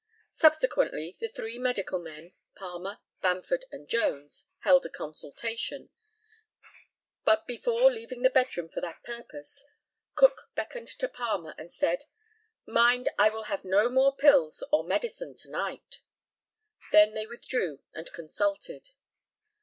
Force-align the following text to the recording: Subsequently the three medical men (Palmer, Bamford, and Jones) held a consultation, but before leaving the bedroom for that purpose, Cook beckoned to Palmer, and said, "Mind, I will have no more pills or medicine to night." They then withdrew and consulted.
Subsequently 0.31 1.15
the 1.19 1.27
three 1.27 1.59
medical 1.59 1.99
men 1.99 2.33
(Palmer, 2.55 2.97
Bamford, 3.21 3.65
and 3.71 3.87
Jones) 3.87 4.45
held 4.61 4.83
a 4.83 4.89
consultation, 4.89 5.91
but 7.23 7.45
before 7.45 7.91
leaving 7.91 8.23
the 8.23 8.31
bedroom 8.31 8.67
for 8.67 8.81
that 8.81 9.03
purpose, 9.03 9.63
Cook 10.15 10.49
beckoned 10.55 10.87
to 10.87 11.07
Palmer, 11.07 11.53
and 11.55 11.71
said, 11.71 12.05
"Mind, 12.65 13.09
I 13.19 13.29
will 13.29 13.43
have 13.43 13.63
no 13.63 13.89
more 13.89 14.15
pills 14.15 14.63
or 14.73 14.83
medicine 14.83 15.35
to 15.35 15.51
night." 15.51 15.99
They 16.91 17.05
then 17.07 17.29
withdrew 17.29 17.83
and 17.93 18.11
consulted. 18.11 18.93